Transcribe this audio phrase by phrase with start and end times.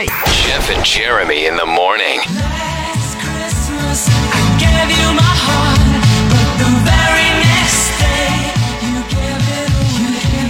[0.00, 0.06] Hey.
[0.48, 2.20] Jeff and Jeremy in the morning.
[2.32, 5.92] Last Christmas, I gave you my heart,
[6.32, 8.32] but the very next day,
[8.80, 10.40] you gave it away.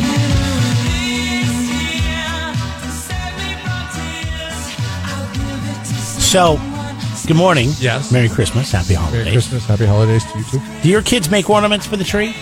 [1.42, 4.62] This year, to save me from tears,
[5.10, 6.54] I'll give it to So,
[7.26, 7.70] good morning.
[7.80, 8.12] Yes.
[8.12, 8.70] Merry Christmas.
[8.70, 9.24] Happy holidays.
[9.24, 10.60] Merry Christmas, Happy Holidays to you too.
[10.84, 12.36] Do your kids make ornaments for the tree?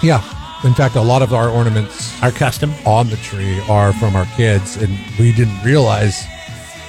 [0.00, 0.22] Yeah.
[0.62, 2.72] In fact, a lot of our ornaments Are custom?
[2.86, 6.24] on the tree are from our kids, and we didn't realize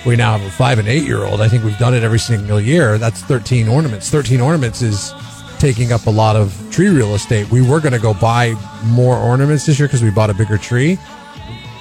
[0.05, 1.41] we now have a five and eight year old.
[1.41, 2.97] I think we've done it every single year.
[2.97, 4.09] That's 13 ornaments.
[4.09, 5.13] 13 ornaments is
[5.59, 7.49] taking up a lot of tree real estate.
[7.49, 8.53] We were going to go buy
[8.85, 10.97] more ornaments this year because we bought a bigger tree.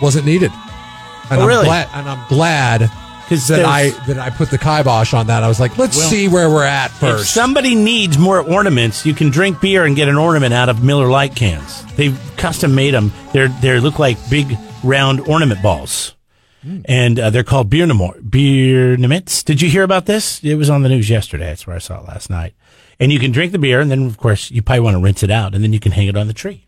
[0.00, 0.50] Wasn't needed.
[1.30, 1.64] And Oh, I'm really?
[1.64, 2.90] glad, and I'm glad
[3.28, 5.42] 'Cause that I that I put the kibosh on that.
[5.42, 7.32] I was like, let's Well, see where we're at If first.
[7.32, 11.06] somebody needs more ornaments, you can drink beer and get an ornament out of Miller
[11.08, 11.84] Lite cans.
[11.96, 13.10] They've custom made them.
[13.32, 16.14] They're they look like big round ornament balls,
[16.84, 17.86] and uh, they're called beer
[18.28, 18.96] beer.
[18.96, 20.42] Did you hear about this?
[20.44, 21.46] It was on the news yesterday.
[21.46, 22.54] That's where I saw it last night.
[23.00, 25.22] And you can drink the beer, and then of course you probably want to rinse
[25.22, 26.66] it out, and then you can hang it on the tree.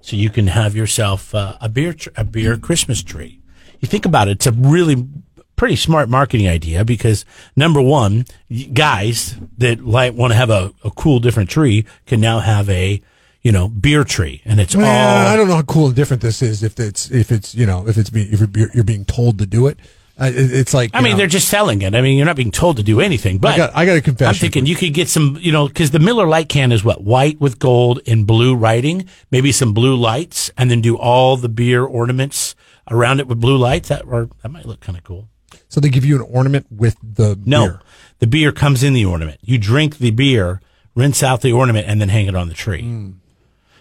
[0.00, 3.40] So you can have yourself uh, a beer tr- a beer Christmas tree.
[3.80, 5.08] You think about it; it's a really
[5.56, 8.24] pretty smart marketing idea because number one,
[8.72, 13.00] guys that like want to have a, a cool different tree can now have a
[13.42, 16.22] you know beer tree, and it's Well, all I don't know how cool and different
[16.22, 16.62] this is.
[16.62, 19.46] If it's if it's you know if it's be, if you're, you're being told to
[19.46, 19.78] do it,
[20.20, 21.94] uh, it's like I mean, know, they're just selling it.
[21.94, 23.38] I mean, you're not being told to do anything.
[23.38, 24.28] But I got I got a confession.
[24.28, 27.02] I'm thinking you could get some, you know, because the Miller Lite can is what
[27.02, 31.48] white with gold and blue writing, maybe some blue lights, and then do all the
[31.48, 32.54] beer ornaments
[32.90, 33.88] around it with blue lights.
[33.88, 35.28] That or that might look kind of cool.
[35.68, 37.80] so they give you an ornament with the No, beer.
[38.20, 39.40] the beer comes in the ornament.
[39.42, 40.60] You drink the beer,
[40.94, 42.82] rinse out the ornament, and then hang it on the tree.
[42.82, 43.10] Hmm.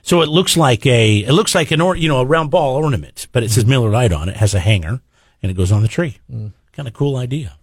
[0.04, 2.76] So it looks like a it looks like an or you know a round ball
[2.76, 4.38] ornament, but it says Miller Lite on it.
[4.38, 5.02] Has a hanger,
[5.42, 6.18] and it goes on the tree.
[6.30, 6.48] Hmm.
[6.74, 7.58] Kind of cool idea.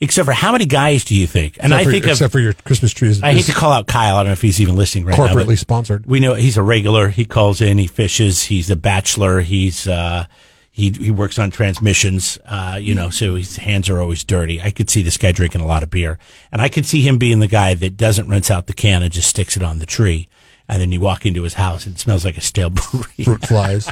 [0.00, 1.58] Except for how many guys do you think?
[1.60, 3.22] And Except I for, think of except for your Christmas trees.
[3.22, 4.16] I hate to call out Kyle.
[4.16, 5.28] I don't know if he's even listening right now.
[5.28, 6.06] corporately sponsored.
[6.06, 7.08] We know he's a regular.
[7.08, 7.78] He calls in.
[7.78, 8.42] He fishes.
[8.42, 9.42] He's a bachelor.
[9.42, 10.26] He's uh,
[10.72, 12.36] he he works on transmissions.
[12.44, 14.60] Uh, you know, so his hands are always dirty.
[14.60, 16.18] I could see this guy drinking a lot of beer,
[16.50, 19.12] and I could see him being the guy that doesn't rinse out the can and
[19.12, 20.28] just sticks it on the tree.
[20.68, 23.24] And then you walk into his house and it smells like a stale brewery.
[23.24, 23.90] Fruit flies.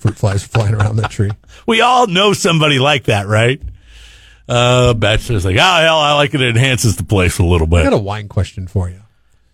[0.00, 1.30] Fruit flies flying around that tree.
[1.66, 3.60] We all know somebody like that, right?
[4.48, 6.40] Uh, bachelor's like, oh hell, I like it.
[6.40, 7.80] It enhances the place a little bit.
[7.80, 9.00] I got a wine question for you.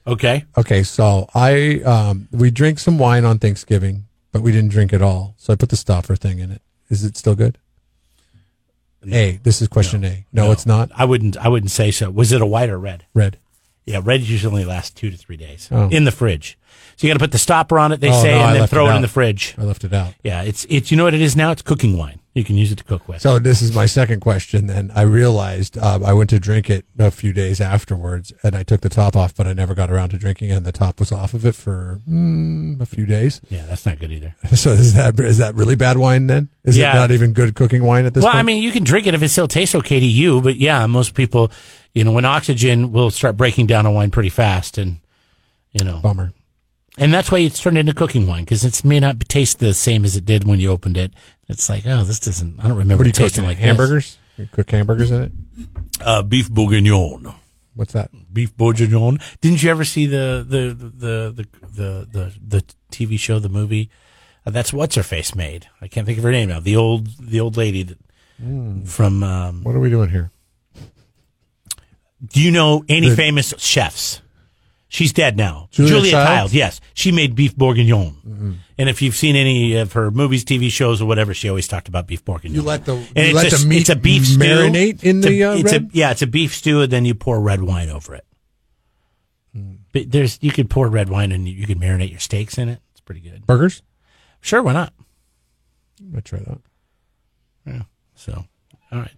[0.06, 0.44] Okay.
[0.56, 5.02] Okay, so I um we drink some wine on Thanksgiving, but we didn't drink it
[5.02, 5.34] all.
[5.36, 6.62] So I put the stopper thing in it.
[6.88, 7.58] Is it still good?
[9.12, 9.38] A.
[9.42, 10.26] This is question A.
[10.32, 10.90] No, it's not.
[10.96, 11.36] I wouldn't.
[11.36, 12.10] I wouldn't say so.
[12.10, 13.04] Was it a white or red?
[13.14, 13.38] Red.
[13.86, 15.88] Yeah, red usually only lasts two to three days Oh.
[15.90, 16.58] in the fridge.
[16.96, 18.00] So you got to put the stopper on it.
[18.00, 19.54] They Oh, say, no, I and then throw it it, in the fridge.
[19.58, 20.14] I left it out.
[20.24, 20.90] Yeah, it's it's.
[20.90, 21.50] You know what it is now?
[21.52, 22.18] It's cooking wine.
[22.34, 23.22] You can use it to cook with.
[23.22, 24.66] So this is my second question.
[24.66, 28.62] Then I realized uh, I went to drink it a few days afterwards, and I
[28.62, 30.54] took the top off, but I never got around to drinking it.
[30.54, 33.40] And the top was off of it for mm, a few days.
[33.48, 34.34] yeah, that's not good either.
[34.56, 36.26] So is that is that really bad wine?
[36.26, 36.92] Then is Yeah.
[36.92, 38.28] it not even good cooking wine at this point?
[38.28, 38.40] Well, point?
[38.40, 40.86] I mean, you can drink it if it still tastes okay to you, but yeah,
[40.86, 41.50] most people,
[41.96, 44.98] you know, when oxygen will start breaking down a wine pretty fast, and
[45.72, 46.34] you know, bummer.
[46.98, 50.04] and that's why it's turned into cooking wine because it may not taste the same
[50.04, 51.14] as it did when you opened it.
[51.48, 52.60] It's like, oh, this doesn't.
[52.60, 54.18] I don't remember What do you it tasting like hamburgers?
[54.36, 55.32] You cook hamburgers in it?
[55.98, 57.32] Uh, beef bourguignon.
[57.74, 58.10] What's that?
[58.30, 59.18] beef bourguignon.
[59.40, 63.88] Didn't you ever see the the the the the the, the TV show, the movie?
[64.44, 65.66] Uh, that's what's her face made.
[65.80, 66.60] I can't think of her name now.
[66.60, 67.98] The old the old lady that,
[68.84, 69.22] from.
[69.22, 70.30] Um, What are we doing here?
[72.24, 74.20] Do you know any The- famous chefs?
[74.88, 75.68] She's dead now.
[75.72, 76.10] Julia Julia?
[76.12, 76.54] Childs.
[76.54, 78.60] Yes, she made beef bourguignon.
[78.78, 81.88] And if you've seen any of her movies, TV shows, or whatever, she always talked
[81.88, 82.54] about beef bourguignon.
[82.54, 84.38] You let the and let a, the meat it's a beef stew.
[84.38, 85.82] marinate in It's a- the uh, it's red?
[85.82, 88.24] a yeah, it's a beef stew, and then you pour red wine over it.
[89.92, 92.80] But there's you could pour red wine and you could marinate your steaks in it.
[92.92, 93.46] It's pretty good.
[93.46, 93.82] burgers.
[94.40, 94.92] Sure, why not?
[96.00, 96.58] I'm try that.
[97.66, 97.82] Yeah.
[98.14, 98.44] So,
[98.92, 99.14] all right.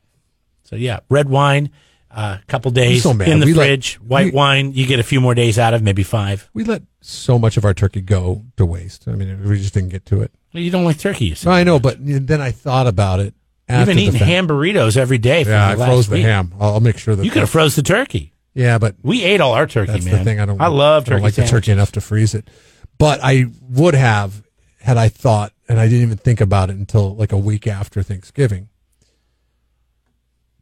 [0.64, 1.70] So yeah, red wine,
[2.10, 3.94] a uh, couple days so in the We let- fridge.
[3.96, 6.48] White we- wine, you get a few more days out of, maybe five.
[6.54, 9.06] We let so much of our turkey go to waste.
[9.08, 10.32] I mean, we just didn't get to it.
[10.54, 11.26] Well, you don't like turkey.
[11.26, 11.50] You said.
[11.50, 13.34] I know, but then I thought about it.
[13.70, 15.44] You've been eating ham burritos every day.
[15.44, 16.24] For Yeah, the I froze the week.
[16.24, 16.54] ham.
[16.58, 18.32] I'll, I'll make sure that You could have froze the turkey.
[18.54, 20.14] Yeah, but We ate all our turkey, that's man.
[20.18, 20.40] the thing.
[20.40, 20.58] I don't.
[20.60, 21.10] I love I turkey.
[21.16, 22.48] don't like the turkey enough to freeze it.
[22.96, 24.42] But I would have
[24.80, 28.02] had I thought, and I didn't even think about it until like a week after
[28.02, 28.70] Thanksgiving.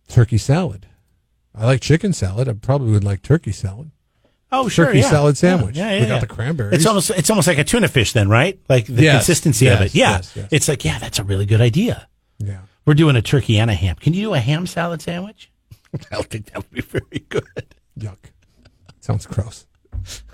[0.09, 0.87] Turkey salad.
[1.57, 2.49] I like chicken salad.
[2.49, 3.91] I probably would like turkey salad.
[4.53, 4.87] Oh, sure.
[4.87, 5.11] turkey yeah.
[5.11, 5.77] salad sandwich.
[5.77, 6.09] Yeah, yeah, We yeah.
[6.09, 6.75] got the cranberries.
[6.75, 8.59] It's almost it's almost like a tuna fish, then, right?
[8.69, 9.95] Like the Yes, consistency of it.
[9.95, 10.49] Yeah, yes, yes.
[10.53, 12.07] it's like yeah, that's a really good idea.
[12.39, 12.61] Yeah.
[12.85, 13.97] We're doing a turkey and a ham.
[13.97, 15.51] Can you do a ham salad sandwich?
[15.95, 17.75] I don't think that would be very good.
[17.99, 18.19] Yuck.
[19.01, 19.66] Sounds gross.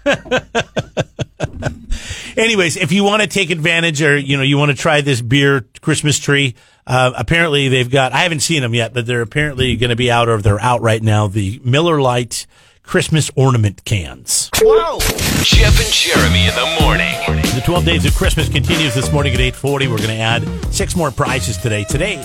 [2.36, 5.20] Anyways, if you want to take advantage or you know you want to try this
[5.20, 6.54] beer Christmas tree,
[6.86, 8.12] uh, apparently they've got.
[8.12, 10.80] I haven't seen them yet, but they're apparently going to be out or they're out
[10.80, 11.28] right now.
[11.28, 12.46] The Miller Lite
[12.82, 14.50] Christmas ornament cans.
[14.60, 14.98] Whoa!
[15.42, 17.42] Jeff and Jeremy in the morning.
[17.54, 19.88] The 12 days of Christmas continues this morning at 8:40.
[19.88, 21.84] We're going to add six more prizes today.
[21.84, 22.16] Today,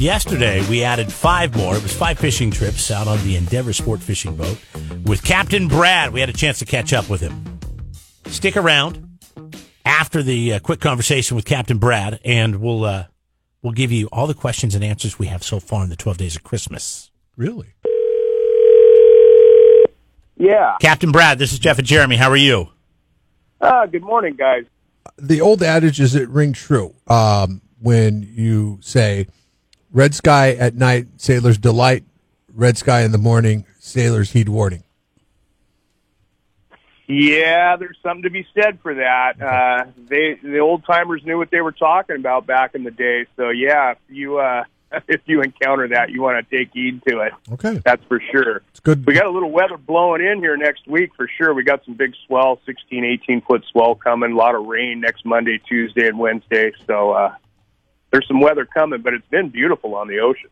[0.00, 1.76] yesterday we added five more.
[1.76, 4.58] It was five fishing trips out on the Endeavor Sport fishing boat
[5.04, 6.12] with Captain Brad.
[6.12, 7.58] We had a chance to catch up with him.
[8.26, 9.18] Stick around
[9.84, 13.04] after the uh, quick conversation with Captain Brad, and we'll uh,
[13.62, 16.16] we'll give you all the questions and answers we have so far in the 12
[16.16, 17.10] days of Christmas.
[17.36, 17.74] Really?
[20.36, 20.76] Yeah.
[20.80, 22.16] Captain Brad, this is Jeff and Jeremy.
[22.16, 22.68] How are you?
[23.60, 24.64] Uh, good morning, guys.
[25.18, 29.26] The old adage is it ring true um, when you say
[29.92, 32.04] red sky at night, sailors delight,
[32.54, 34.84] red sky in the morning, sailors heed warning.
[37.06, 39.42] Yeah, there's something to be said for that.
[39.42, 43.26] Uh, they the old timers knew what they were talking about back in the day.
[43.36, 44.62] So yeah, if you uh,
[45.08, 47.32] if you encounter that, you want to take heed to it.
[47.52, 47.80] Okay.
[47.84, 48.62] That's for sure.
[48.70, 49.04] It's good.
[49.06, 51.52] We got a little weather blowing in here next week for sure.
[51.52, 54.32] We got some big swell, 16, 18 foot swell coming.
[54.32, 56.72] A lot of rain next Monday, Tuesday, and Wednesday.
[56.86, 57.34] So uh,
[58.10, 60.50] there's some weather coming, but it's been beautiful on the ocean.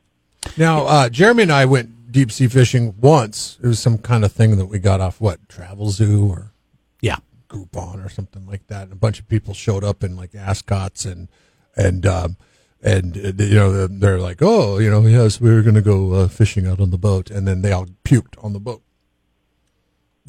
[0.57, 3.59] Now, uh, Jeremy and I went deep sea fishing once.
[3.63, 6.53] It was some kind of thing that we got off what Travel Zoo or
[7.01, 7.17] Yeah.
[7.49, 8.85] Groupon or something like that.
[8.85, 11.29] And a bunch of people showed up in like ascots and
[11.77, 12.37] and um,
[12.83, 16.13] and uh, you know they're like, oh, you know, yes, we were going to go
[16.13, 18.83] uh, fishing out on the boat, and then they all puked on the boat.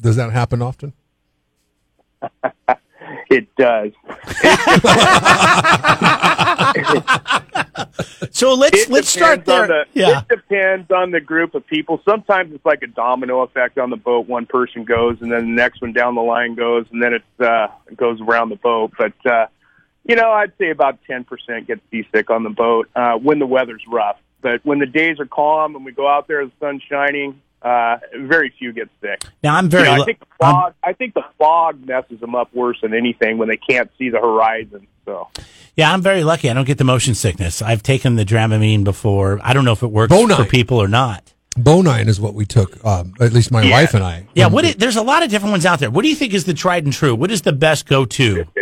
[0.00, 0.92] Does that happen often?
[3.30, 3.92] It does.
[8.32, 9.66] So let's It let's start there.
[9.66, 10.20] the- yeah.
[10.20, 12.00] It depends on the group of people.
[12.08, 14.28] Sometimes it's like a domino effect on the boat.
[14.28, 17.40] One person goes, and then the next one down the line goes, and then it's
[17.40, 18.92] uh, it goes around the boat.
[18.96, 19.46] But uh,
[20.04, 23.46] you know, I'd say about ten percent get seasick on the boat uh, when the
[23.46, 24.16] weather's rough.
[24.42, 27.98] But when the days are calm and we go out there, the sun's shining, uh,
[28.18, 29.22] very few get sick.
[29.42, 29.84] Now I'm You very.
[29.84, 30.74] know, I think the fog.
[30.82, 34.18] I think the fog messes them up worse than anything when they can't see the
[34.18, 34.86] horizon.
[35.04, 35.28] So
[35.76, 36.48] Yeah, I'm very lucky.
[36.50, 37.60] I don't get the motion sickness.
[37.62, 39.40] I've taken the Dramamine before.
[39.42, 40.36] I don't know if it works Bonine.
[40.36, 41.32] for people or not.
[41.58, 42.82] Bonine is what we took.
[42.84, 43.72] Um, at least my Yeah.
[43.72, 44.26] wife and I.
[44.34, 44.78] Yeah, Um, what?
[44.78, 45.90] there's a lot of different ones out there.
[45.90, 47.14] What do you think is the tried and true?
[47.14, 48.46] What is the best go-to?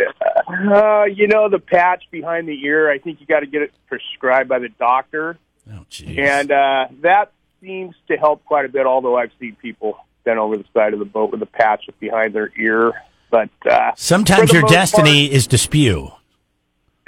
[0.49, 3.71] Uh, you know, the patch behind the ear, I think you got to get it
[3.87, 5.37] prescribed by the doctor.
[5.71, 6.17] Oh, jeez.
[6.17, 10.57] And uh, that seems to help quite a bit, although I've seen people bent over
[10.57, 12.93] the side of the boat with a patch behind their ear.
[13.31, 16.11] But uh, Sometimes your most destiny is to spew.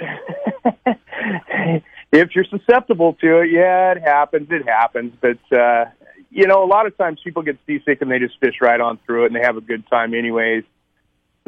[2.12, 4.48] if you're susceptible to it, yeah, it happens.
[4.50, 5.12] It happens.
[5.20, 5.86] But, uh,
[6.30, 8.98] you know, a lot of times people get seasick and they just fish right on
[9.06, 10.64] through it and they have a good time anyways.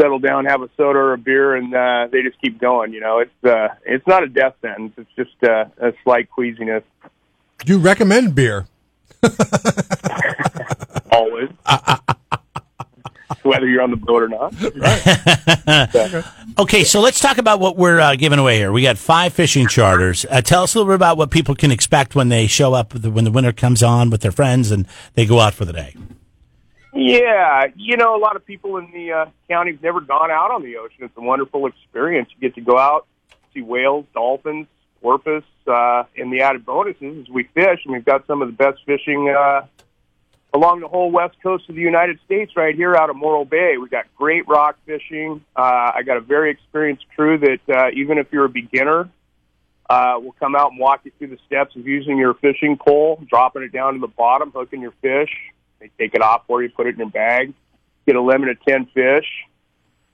[0.00, 2.92] Settle down, have a soda or a beer, and uh, they just keep going.
[2.92, 4.92] You know, it's uh, it's not a death sentence.
[4.96, 6.82] It's just uh, a slight queasiness.
[7.60, 8.66] Do you recommend beer?
[11.10, 11.50] Always.
[13.42, 14.54] Whether you're on the boat or not.
[16.56, 18.70] Okay, so let's talk about what we're uh, giving away here.
[18.70, 20.24] We got five fishing charters.
[20.30, 22.94] Uh, tell us a little bit about what people can expect when they show up
[22.94, 25.96] when the winter comes on with their friends and they go out for the day.
[26.92, 30.52] Yeah, you know, a lot of people in the uh, county have never gone out
[30.52, 31.02] on the ocean.
[31.04, 32.28] It's a wonderful experience.
[32.32, 33.08] You get to go out,
[33.52, 34.68] see whales, dolphins,
[35.04, 35.44] porpoise.
[35.66, 38.80] Uh, and the added bonuses is we fish, and we've got some of the best
[38.86, 39.66] fishing uh,
[40.54, 43.76] along the whole west coast of the United States right here out of Morro Bay.
[43.78, 45.44] We've got great rock fishing.
[45.54, 49.10] Uh, I got a very experienced crew that uh, even if you're a beginner,
[49.90, 53.22] uh, will come out and walk you through the steps of using your fishing pole,
[53.28, 55.30] dropping it down to the bottom, hooking your fish.
[55.80, 57.52] They take it off for you, put it in your bag,
[58.06, 59.26] get a limit of 10 fish,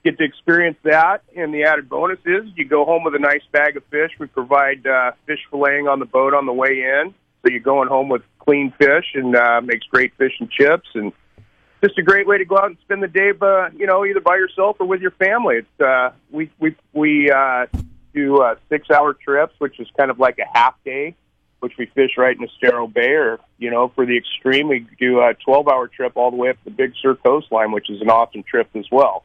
[0.05, 1.23] get to experience that.
[1.37, 4.13] And the added bonus is you go home with a nice bag of fish.
[4.19, 7.15] We provide uh, fish filleting on the boat on the way in.
[7.43, 10.89] So you're going home with clean fish and uh, makes great fish and chips.
[10.95, 11.13] And
[11.83, 14.21] just a great way to go out and spend the day, uh, you know, either
[14.21, 15.57] by yourself or with your family.
[15.57, 17.67] It's uh, we we we uh,
[18.15, 21.15] do uh, six hour trips, which is kind of like a half day,
[21.61, 25.21] which we fish right in Estero Bay, or you know, for the extreme, we do
[25.21, 28.11] a twelve hour trip all the way up the Big Sur coastline, which is an
[28.11, 29.25] awesome trip as well.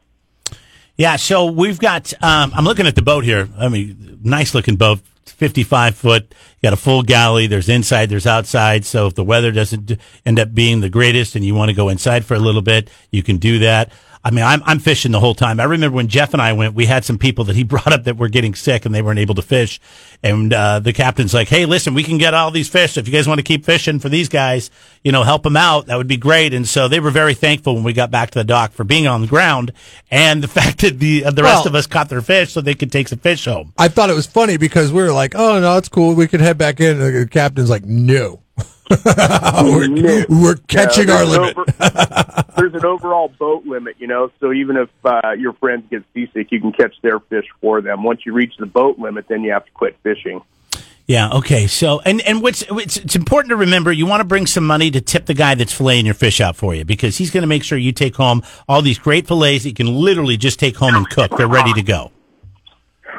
[0.97, 2.13] Yeah, so we've got.
[2.23, 3.49] Um, I'm looking at the boat here.
[3.57, 6.33] I mean, nice looking boat, 55 foot.
[6.63, 7.47] Got a full galley.
[7.47, 8.85] There's inside, there's outside.
[8.85, 9.91] So if the weather doesn't
[10.25, 12.89] end up being the greatest and you want to go inside for a little bit,
[13.11, 13.91] you can do that.
[14.25, 15.59] I mean, I'm, I'm fishing the whole time.
[15.59, 18.05] I remember when Jeff and I went, we had some people that he brought up
[18.05, 19.79] that were getting sick and they weren't able to fish.
[20.23, 22.97] And, uh, the captain's like, Hey, listen, we can get all these fish.
[22.97, 24.71] If you guys want to keep fishing for these guys,
[25.03, 25.85] you know, help them out.
[25.85, 26.55] That would be great.
[26.55, 29.05] And so they were very thankful when we got back to the dock for being
[29.05, 29.71] on the ground
[30.09, 32.61] and the fact that the, uh, the rest Well- of us caught their fish so
[32.61, 33.73] they could take some fish home.
[33.77, 36.15] I thought it was funny because we were like, "Oh no, it's cool.
[36.15, 38.41] We can head back in." And the captain's like, "No,
[39.63, 44.31] we're, we're catching Yeah, our limit." over- there's an overall boat limit, you know.
[44.39, 48.03] So even if uh, your friends get seasick, you can catch their fish for them.
[48.03, 50.41] Once you reach the boat limit, then you have to quit fishing.
[51.07, 51.29] Yeah.
[51.33, 51.67] Okay.
[51.67, 54.89] So, and and what's it's, it's important to remember, you want to bring some money
[54.91, 57.47] to tip the guy that's filleting your fish out for you because he's going to
[57.47, 60.75] make sure you take home all these great fillets that you can literally just take
[60.77, 61.37] home and cook.
[61.37, 62.11] They're ready to go.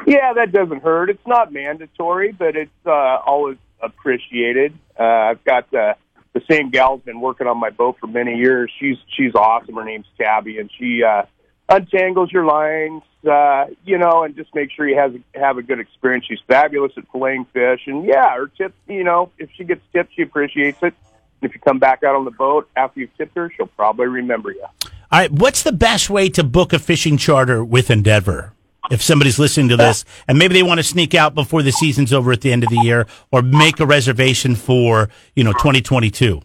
[0.05, 1.09] Yeah, that doesn't hurt.
[1.09, 2.89] It's not mandatory, but it's uh,
[3.25, 4.77] always appreciated.
[4.99, 5.93] Uh, I've got uh,
[6.33, 8.71] the same gal's been working on my boat for many years.
[8.79, 9.75] She's she's awesome.
[9.75, 11.23] Her name's Tabby, and she uh,
[11.69, 15.79] untangles your lines, uh, you know, and just make sure you have have a good
[15.79, 16.25] experience.
[16.27, 20.13] She's fabulous at filleting fish, and yeah, her tip, you know, if she gets tipped,
[20.15, 20.93] she appreciates it.
[21.41, 24.51] If you come back out on the boat after you've tipped her, she'll probably remember
[24.51, 24.65] you.
[25.09, 25.31] All right.
[25.31, 28.53] What's the best way to book a fishing charter with Endeavor?
[28.89, 32.13] If somebody's listening to this and maybe they want to sneak out before the season's
[32.13, 36.41] over at the end of the year or make a reservation for, you know, 2022.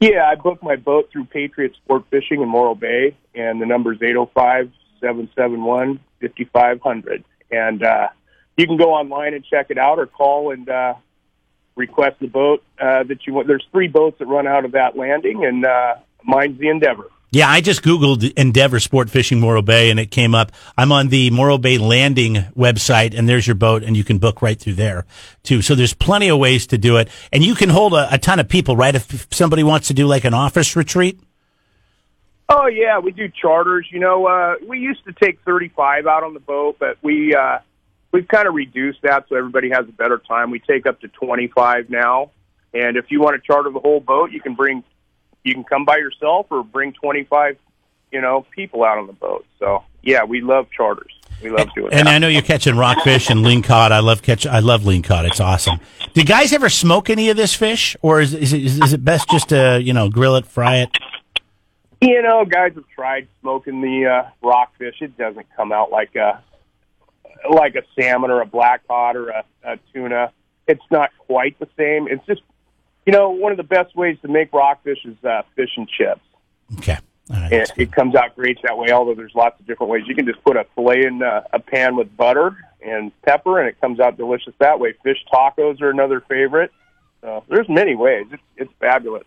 [0.00, 3.92] Yeah, I booked my boat through Patriot Sport Fishing in Morro Bay, and the number
[3.92, 7.24] is 805 771 5500.
[7.50, 8.08] And uh,
[8.56, 10.94] you can go online and check it out or call and uh,
[11.76, 13.46] request the boat uh, that you want.
[13.46, 17.10] There's three boats that run out of that landing, and uh, mine's the Endeavor.
[17.34, 20.52] Yeah, I just Googled Endeavor Sport Fishing Morro Bay and it came up.
[20.78, 24.40] I'm on the Morro Bay Landing website and there's your boat and you can book
[24.40, 25.04] right through there
[25.42, 25.60] too.
[25.60, 27.08] So there's plenty of ways to do it.
[27.32, 28.94] And you can hold a, a ton of people, right?
[28.94, 31.18] If somebody wants to do like an office retreat.
[32.48, 33.88] Oh yeah, we do charters.
[33.90, 37.58] You know, uh, we used to take 35 out on the boat, but we uh,
[38.12, 40.52] we've kind of reduced that so everybody has a better time.
[40.52, 42.30] We take up to 25 now,
[42.72, 44.84] and if you want to charter the whole boat, you can bring
[45.44, 47.56] you can come by yourself or bring 25,
[48.12, 49.46] you know, people out on the boat.
[49.58, 51.12] So yeah, we love charters.
[51.42, 52.00] We love doing that.
[52.00, 52.08] And.
[52.08, 53.92] I know you're catching rockfish and lingcod.
[53.92, 54.46] I love catch.
[54.46, 55.28] I love lingcod.
[55.28, 55.78] It's awesome.
[56.14, 59.28] Do guys ever smoke any of this fish, or is is it, is it best
[59.28, 60.96] just to you know grill it, fry it?
[62.00, 64.96] You know, guys have tried smoking the uh, rockfish.
[65.00, 66.42] It doesn't come out like a
[67.50, 70.32] like a salmon or a black cod or a, a tuna.
[70.66, 72.08] It's not quite the same.
[72.08, 72.40] It's just,
[73.06, 76.20] you know, one of the best ways to make rockfish is uh, fish and chips.
[76.78, 76.98] Okay.
[77.30, 77.52] All right.
[77.52, 78.90] And it comes out great that way.
[78.90, 80.04] Although there's lots of different ways.
[80.06, 83.68] You can just put a fillet in uh, a pan with butter and pepper, and
[83.68, 84.94] it comes out delicious that way.
[85.02, 86.70] Fish tacos are another favorite.
[87.22, 88.26] So there's many ways.
[88.30, 89.24] It's it's fabulous.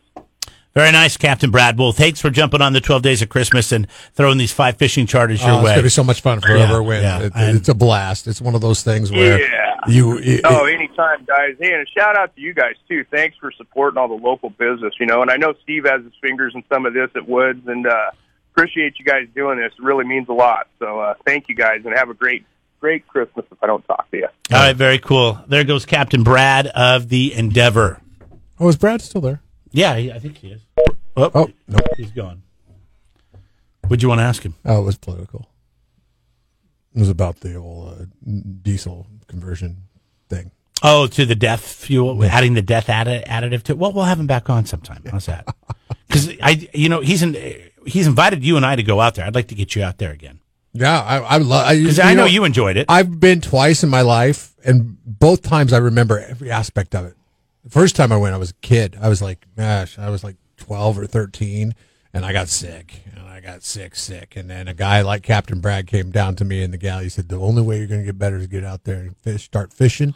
[0.76, 1.80] Very nice, Captain Brad.
[1.80, 5.08] Well, thanks for jumping on the 12 days of Christmas and throwing these five fishing
[5.08, 5.72] charters your Oh, it's way.
[5.72, 7.02] gonna be so much fun for Yeah, whoever wins.
[7.02, 8.28] yeah, It- it's a blast.
[8.28, 9.67] It's one of those things where Yeah.
[9.90, 10.18] You.
[10.18, 11.56] It, Oh, anytime, guys.
[11.60, 13.06] Hey, and a shout out to you guys too.
[13.12, 14.94] Thanks for supporting all the local business.
[15.00, 17.68] You know, and I know Steve has his fingers in some of this at Woods,
[17.68, 18.12] and uh,
[18.54, 19.72] appreciate you guys doing this.
[19.78, 20.68] It really means a lot.
[20.80, 22.46] So, uh, thank you guys, and have a great,
[22.80, 23.46] great Christmas.
[23.52, 25.40] If I don't talk to you, All right, very cool.
[25.48, 28.02] There goes Captain Brad of the Endeavor.
[28.60, 29.42] oh, is Brad still there?
[29.72, 30.62] Yeah, he- I think he is.
[31.16, 31.78] Oh, Oh no.
[31.98, 32.44] he's gone.
[33.88, 34.54] What'd you want to ask him?
[34.66, 35.48] Oh, it was political.
[36.98, 38.06] It was about the old uh,
[38.64, 39.84] diesel conversion
[40.30, 40.50] thing.
[40.82, 43.76] Oh, to the death fuel, adding the death addi- additive to.
[43.76, 45.04] Well, we'll have him back on sometime.
[45.10, 45.46] How's that?
[46.08, 47.34] Because I, you know, he's in,
[47.86, 49.26] he's invited you and I to go out there.
[49.26, 50.40] I'd like to get you out there again
[50.72, 51.70] Yeah, I, I love.
[51.76, 52.86] because I know, you enjoyed it.
[52.90, 57.16] I've been twice in my life, and both times I remember every aspect of it.
[57.66, 58.98] The first time I went, I was a kid.
[59.02, 61.76] I was like, gosh, I was like twelve or thirteen,
[62.14, 63.04] and I got sick,
[63.48, 64.36] got sick, sick.
[64.36, 67.04] And then a guy like Captain Brad came down to me in the galley.
[67.06, 69.18] He said, "The only way you're going to get better is get out there and
[69.18, 70.14] fish, start fishing,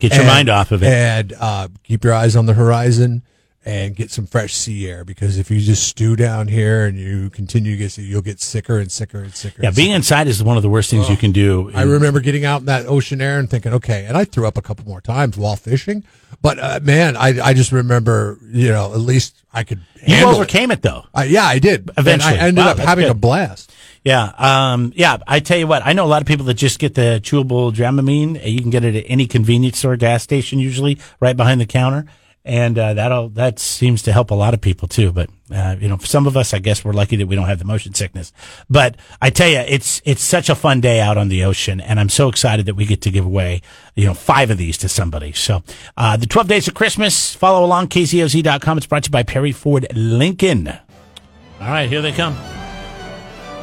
[0.00, 0.88] get your and- mind off of it.
[0.88, 3.22] and uh, keep your eyes on the horizon."
[3.68, 7.30] And get some fresh sea air because if you just stew down here and you
[7.30, 9.60] continue to get sick, you'll get sicker and sicker and sicker.
[9.60, 9.96] yeah, and being sicker.
[9.96, 11.72] inside is one of the worst things you can do.
[11.74, 14.56] I remember getting out in that ocean air and thinking, okay, and I threw up
[14.56, 16.04] a couple more times while fishing,
[16.40, 20.30] but uh, man, I I just remember, you know, at least I could you handle
[20.30, 20.34] it.
[20.36, 21.04] overcame it though.
[21.12, 21.88] I, yeah, I did.
[21.88, 22.38] And Eventually.
[22.38, 23.72] I ended Wow, up having a blast.
[24.04, 25.16] Yeah, um, yeah.
[25.26, 27.72] I tell you what, I know a lot of people that just get the chewable
[27.74, 28.36] Dramamine.
[28.40, 31.66] Uh, You can get it at any convenience store, gas station, usually right behind the
[31.66, 32.06] counter,
[32.46, 35.12] and uh, that'll that seems to help a lot of people too.
[35.12, 37.46] But uh, you know, for some of us, I guess we're lucky that we don't
[37.46, 38.32] have the motion sickness.
[38.70, 41.98] But I tell you, it's it's such a fun day out on the ocean, and
[41.98, 43.62] I'm so excited that we get to give away
[43.96, 45.32] you know five of these to somebody.
[45.32, 45.62] So
[45.96, 47.34] uh, the 12 days of Christmas.
[47.34, 48.78] Follow along kzoz.com.
[48.78, 50.68] It's brought to you by Perry Ford Lincoln.
[50.68, 52.36] All right, here they come.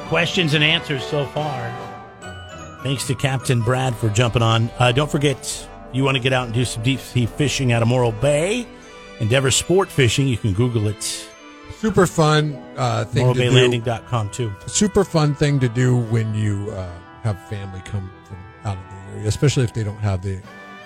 [0.07, 1.71] Questions and answers so far.
[2.83, 4.69] Thanks to Captain Brad for jumping on.
[4.77, 7.81] Uh, don't forget, you want to get out and do some deep sea fishing out
[7.81, 8.67] of Morro Bay,
[9.19, 10.27] Endeavor Sport Fishing.
[10.27, 11.01] You can Google it.
[11.77, 13.51] Super fun uh, thing to do.
[13.51, 14.51] MorroBayLanding.com too.
[14.67, 16.89] super fun thing to do when you uh,
[17.23, 20.41] have family come from out of the area, especially if they don't have the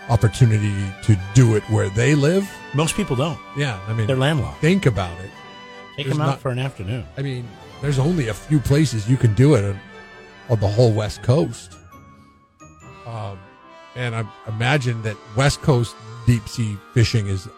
[0.10, 0.74] opportunity
[1.04, 2.50] to do it where they live.
[2.74, 3.40] Most people don't.
[3.58, 4.62] Yeah, I mean, They're landlocked.
[4.62, 5.30] think about it.
[5.96, 7.06] Take There's them out not- for an afternoon.
[7.18, 7.48] I mean,
[7.82, 9.80] there's only a few places you can do it on,
[10.50, 11.76] on the whole West Coast.
[13.06, 13.38] Um,
[13.98, 17.50] and I imagine that West Coast deep sea fishing is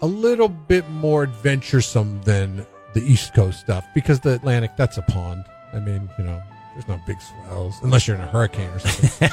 [0.00, 5.02] a little bit more adventuresome than the East Coast stuff because the Atlantic, that's a
[5.02, 5.44] pond.
[5.74, 6.42] I mean, you know,
[6.72, 9.28] there's no big swells unless you're in a hurricane or something.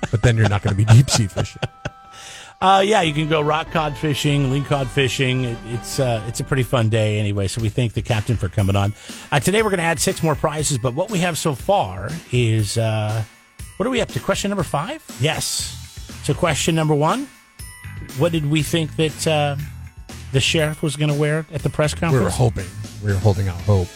[0.10, 1.62] but then you're not going to be deep sea fishing.
[2.60, 5.44] Uh, yeah, you can go rock cod fishing, lingcod fishing.
[5.44, 7.48] It, it's uh, it's a pretty fun day anyway.
[7.48, 8.94] So we thank the captain for coming on.
[9.30, 12.08] Uh, today we're going to add six more prizes, but what we have so far
[12.32, 13.24] is uh,
[13.76, 14.20] what are we up to?
[14.20, 15.04] Question number five?
[15.20, 15.72] Yes.
[16.24, 17.28] So question number one:
[18.18, 19.56] What did we think that uh,
[20.32, 22.18] the sheriff was going to wear at the press conference?
[22.20, 22.66] We were hoping.
[23.04, 23.88] We were holding out hope.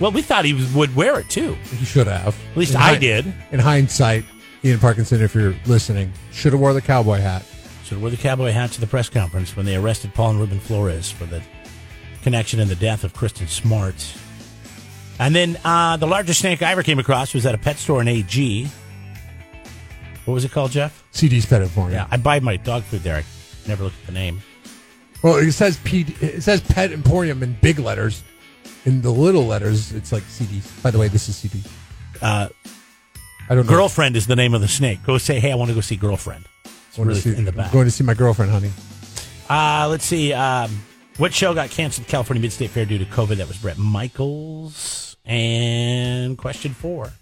[0.00, 1.54] well, we thought he would wear it too.
[1.54, 2.36] He should have.
[2.52, 3.32] At least In I did.
[3.50, 4.24] In hindsight,
[4.64, 7.44] Ian Parkinson, if you're listening, should have wore the cowboy hat.
[7.84, 10.60] Should wear the cowboy hat to the press conference when they arrested Paul and Ruben
[10.60, 11.42] Flores for the
[12.22, 13.94] connection and the death of Kristin Smart.
[15.18, 18.00] And then uh, the largest snake I ever came across was at a pet store
[18.00, 18.68] in AG.
[20.24, 21.02] What was it called, Jeff?
[21.12, 21.92] CD's Pet Emporium.
[21.92, 23.16] Yeah, I buy my dog food there.
[23.16, 23.24] I
[23.68, 24.40] never looked at the name.
[25.22, 26.06] Well, it says P.
[26.20, 28.22] It says Pet Emporium in big letters.
[28.84, 30.82] In the little letters, it's like CDs.
[30.82, 31.62] By the way, this is CD.
[32.20, 32.48] Uh,
[33.48, 33.72] I don't know.
[33.72, 35.04] Girlfriend is the name of the snake.
[35.04, 36.44] Go say, hey, I want to go see Girlfriend.
[36.64, 37.72] It's really see- in the I'm back.
[37.72, 38.70] Going to see my girlfriend, honey.
[39.48, 40.32] Uh, let's see.
[40.32, 40.82] Um,
[41.16, 43.36] what show got canceled at California Mid State Fair due to COVID?
[43.36, 45.16] That was Bret Michaels.
[45.24, 47.12] And question four.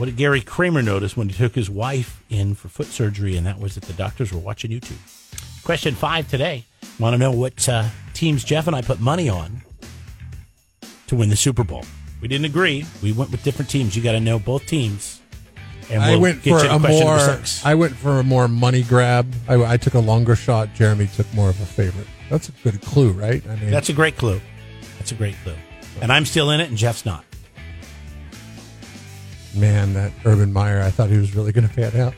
[0.00, 3.36] What did Gary Kramer notice when he took his wife in for foot surgery?
[3.36, 4.96] And that was that the doctors were watching YouTube.
[5.62, 6.64] Question five today.
[6.98, 9.60] Want to know what uh, teams Jeff and I put money on
[11.08, 11.84] to win the Super Bowl?
[12.22, 12.86] We didn't agree.
[13.02, 13.94] We went with different teams.
[13.94, 15.20] You got to know both teams.
[15.90, 17.38] And I we'll went get for a more.
[17.62, 19.30] I went for a more money grab.
[19.48, 20.72] I, I took a longer shot.
[20.72, 22.06] Jeremy took more of a favorite.
[22.30, 23.46] That's a good clue, right?
[23.46, 24.40] I mean, That's a great clue.
[24.96, 25.56] That's a great clue.
[26.00, 27.22] And I'm still in it, and Jeff's not.
[29.54, 30.80] Man, that Urban Meyer.
[30.80, 32.14] I thought he was really going to pan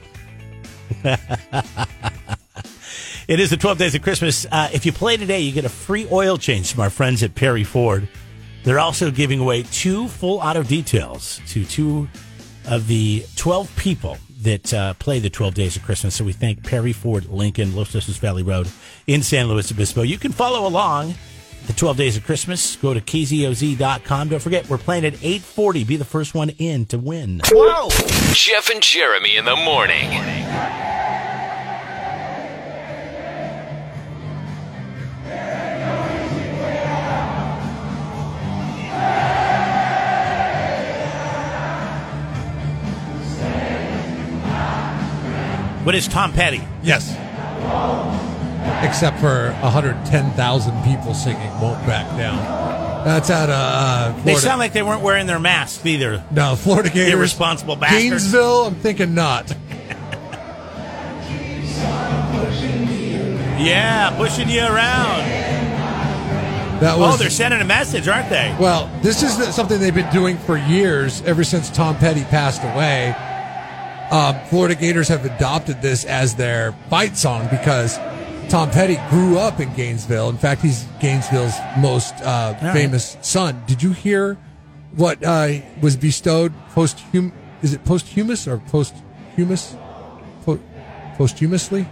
[1.05, 1.18] out.
[3.29, 4.47] It is the 12 days of Christmas.
[4.51, 7.35] Uh, if you play today, you get a free oil change from our friends at
[7.35, 8.09] Perry Ford.
[8.64, 12.09] They're also giving away two full auto details to two
[12.68, 16.16] of the 12 people that uh, play the 12 days of Christmas.
[16.16, 18.68] So we thank Perry Ford, Lincoln, Los Osos Valley Road
[19.07, 20.03] in San Luis Obispo.
[20.03, 21.14] You can follow along
[21.66, 22.77] the 12 days of Christmas.
[22.77, 24.29] Go to kzoz.com.
[24.29, 25.85] Don't forget, we're playing at 840.
[25.85, 27.40] Be the first one in to win.
[27.51, 27.88] Whoa!
[28.33, 30.11] Jeff and Jeremy in the morning.
[45.85, 46.62] What is Tom Petty?
[46.85, 47.11] Yes.
[48.83, 52.37] Except for 110,000 people singing "Won't Back Down."
[53.05, 54.23] That's out of uh, Florida.
[54.25, 56.23] They sound like they weren't wearing their masks either.
[56.31, 57.14] no Florida Gators.
[57.14, 58.03] Irresponsible bastards.
[58.05, 58.66] Gainesville.
[58.66, 59.53] I'm thinking not.
[63.59, 65.21] Yeah, pushing you around.
[66.81, 68.57] That was, Oh, they're sending a message, aren't they?
[68.59, 73.14] Well, this is something they've been doing for years, ever since Tom Petty passed away.
[74.11, 77.99] Um, Florida Gators have adopted this as their fight song because
[78.48, 80.28] Tom Petty grew up in Gainesville.
[80.28, 82.72] In fact, he's Gainesville's most uh, right.
[82.72, 83.62] famous son.
[83.66, 84.38] Did you hear
[84.94, 87.33] what uh, was bestowed posthum?
[87.62, 89.74] Is it posthumous or posthumous?
[90.44, 90.61] Po-
[91.16, 91.87] posthumously?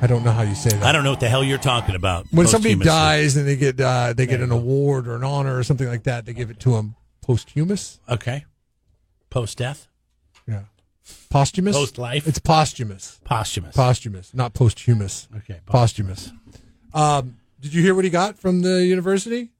[0.00, 1.94] I don't know how you say that I don't know what the hell you're talking
[1.96, 2.26] about.
[2.30, 5.64] when somebody dies and they get uh, they get an award or an honor or
[5.64, 7.98] something like that, they give it to them posthumous.
[8.08, 8.44] Okay.
[9.30, 9.87] Post death?
[11.30, 11.76] Posthumous.
[11.76, 12.26] Post-life?
[12.26, 13.20] It's posthumous.
[13.24, 13.74] Posthumous.
[13.74, 15.28] Posthumous, not posthumous.
[15.38, 15.60] okay.
[15.66, 16.32] Posthumous.
[16.94, 19.50] Um, did you hear what he got from the university?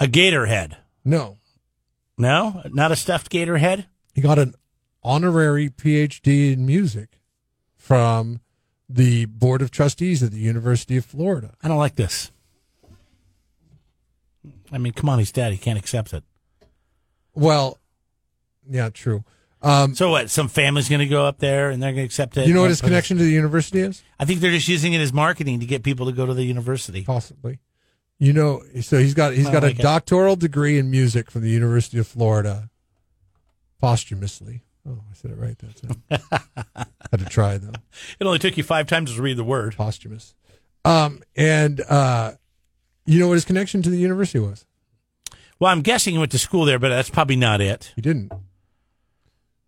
[0.00, 0.78] A gator head.
[1.04, 1.38] No,
[2.16, 2.62] No?
[2.72, 3.86] Not a stuffed gator head?
[4.14, 4.54] he got an
[5.02, 7.18] honorary PhD in music
[7.76, 8.40] from
[8.88, 11.54] the board of trustees at the University of Florida.
[11.62, 12.30] I don't like this.
[14.70, 15.52] I mean, come on, he's dead.
[15.52, 16.24] He can't accept it.
[17.34, 17.78] Well,
[18.68, 19.24] yeah, true.
[19.62, 20.28] Um, So what?
[20.30, 22.46] Some family's going to go up there and they're going to accept it.
[22.48, 24.02] you know what his connection to the university is?
[24.18, 26.44] I think they're just using it as marketing to get people to go to the
[26.44, 27.04] university.
[27.04, 27.58] Possibly.
[28.18, 29.82] You know, so he's got he's I got like a it.
[29.82, 32.70] doctoral degree in music from the University of Florida,
[33.80, 34.62] posthumously.
[34.88, 35.76] Oh, I said it right that
[36.10, 36.86] time.
[37.10, 37.72] Had to try though.
[38.20, 39.76] It only took you five times to read the word.
[39.76, 40.34] Posthumous.
[40.84, 42.32] Um, and uh,
[43.06, 44.66] you know what his connection to the university was?
[45.60, 47.92] Well, I'm guessing he went to school there, but that's probably not it.
[47.94, 48.32] He didn't.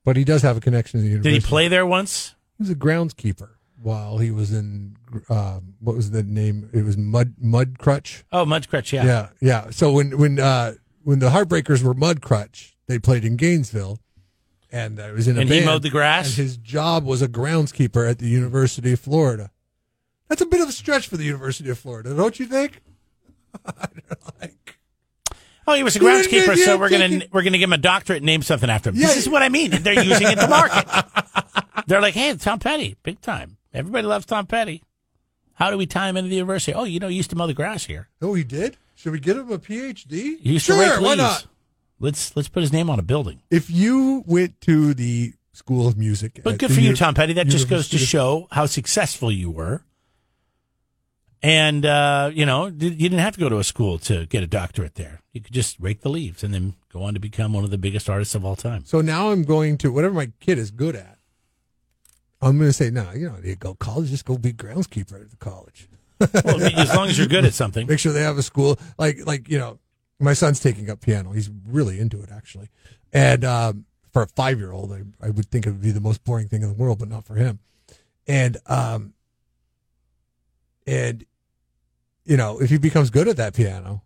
[0.04, 1.34] But he does have a connection to the university.
[1.34, 2.34] Did he play there once?
[2.58, 4.96] He was a groundskeeper while he was in.
[5.28, 6.70] Um, what was the name?
[6.72, 8.24] It was Mud Mud Crutch.
[8.32, 9.04] Oh, Mudcrutch, yeah.
[9.04, 9.70] Yeah, yeah.
[9.70, 13.98] So when when uh, when the Heartbreakers were Mud Crutch, they played in Gainesville,
[14.70, 16.26] and I was in a And he mowed the grass?
[16.26, 19.50] And his job was a groundskeeper at the University of Florida.
[20.28, 22.80] That's a bit of a stretch for the University of Florida, don't you think?
[23.66, 24.78] I don't like.
[25.66, 28.26] Oh, he was a groundskeeper, so we're gonna we're gonna give him a doctorate and
[28.26, 28.96] name something after him.
[28.96, 29.70] Yeah, this is what I mean.
[29.70, 30.86] They're using it to market.
[31.86, 33.56] They're like, hey, Tom Petty, big time.
[33.72, 34.82] Everybody loves Tom Petty.
[35.54, 36.74] How do we tie him into the university?
[36.74, 38.08] Oh, you know, he used to mow the grass here.
[38.20, 38.76] Oh, he did.
[38.94, 40.10] Should we get him a PhD?
[40.10, 41.18] He used sure, to rake why leaves.
[41.18, 41.46] not?
[42.00, 43.40] Let's let's put his name on a building.
[43.50, 47.34] If you went to the School of Music, But good for you, Tom Petty.
[47.34, 49.82] That just goes to show how successful you were.
[51.44, 54.46] And uh, you know, you didn't have to go to a school to get a
[54.46, 55.20] doctorate there.
[55.32, 57.76] You could just rake the leaves and then go on to become one of the
[57.76, 58.86] biggest artists of all time.
[58.86, 61.18] So now I'm going to whatever my kid is good at.
[62.40, 64.08] I'm going to say, no, you don't need to go college.
[64.08, 65.86] Just go be groundskeeper at the college.
[66.18, 67.86] Well, as long as you're good at something.
[67.86, 69.78] Make sure they have a school like like you know.
[70.20, 71.32] My son's taking up piano.
[71.32, 72.70] He's really into it actually,
[73.12, 76.00] and um, for a five year old, I, I would think it would be the
[76.00, 77.58] most boring thing in the world, but not for him.
[78.26, 79.12] And um,
[80.86, 81.26] and
[82.24, 84.02] you know, if he becomes good at that piano,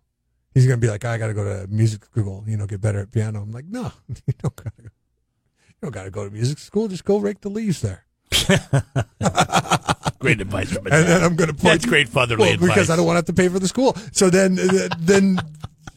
[0.53, 2.81] he's going to be like, I got to go to music school, you know, get
[2.81, 3.41] better at piano.
[3.41, 3.91] I'm like, no,
[4.27, 4.83] you don't got to.
[4.83, 6.87] You don't got to go to music school.
[6.87, 8.05] Just go rake the leaves there.
[10.19, 11.23] Great advice from a and then.
[11.23, 11.63] I'm going to point.
[11.63, 12.69] That's great fatherly well, advice.
[12.69, 13.95] because I don't want to have to pay for the school.
[14.11, 15.39] So then, uh, then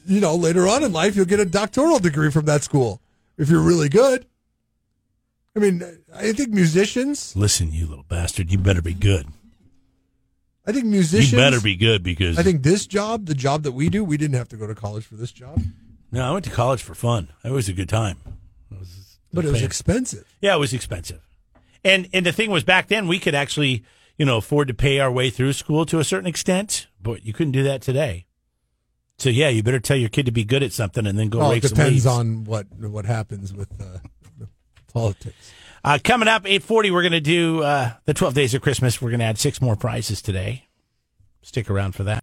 [0.06, 3.00] you know, later on in life, you'll get a doctoral degree from that school
[3.36, 4.26] if you're really good.
[5.56, 5.82] I mean,
[6.14, 7.36] I think musicians.
[7.36, 9.26] Listen, you little bastard, you better be good.
[10.66, 11.32] I think musicians.
[11.32, 14.16] You better be good because I think this job, the job that we do, we
[14.16, 15.60] didn't have to go to college for this job,
[16.12, 17.30] no, I went to college for fun.
[17.42, 18.18] It was a good time.
[18.70, 20.36] It was, but it was expensive.
[20.42, 21.26] Yeah, it was expensive.
[21.82, 23.82] And and the thing was back then we could actually,
[24.18, 27.32] you know, afford to pay our way through school to a certain extent, but you
[27.32, 28.26] couldn't do that today.
[29.18, 31.38] So yeah, you better tell your kid to be good at something and then go
[31.38, 33.98] Well, it rake some depends on what what happens with uh,
[34.38, 34.48] the
[34.92, 35.52] politics.
[35.84, 39.02] Uh, coming up, 840, we're going to do uh, the 12 days of Christmas.
[39.02, 40.68] We're going to add six more prizes today.
[41.42, 42.20] Stick around for that.